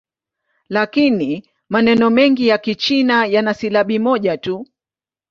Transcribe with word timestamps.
Lakini 0.69 1.49
maneno 1.69 2.09
mengi 2.09 2.47
ya 2.47 2.57
Kichina 2.57 3.25
yana 3.25 3.53
silabi 3.53 3.99
moja 3.99 4.37
tu. 4.37 4.67